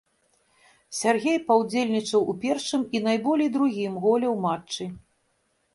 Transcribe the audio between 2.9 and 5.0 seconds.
і найболей другім голе ў матчы.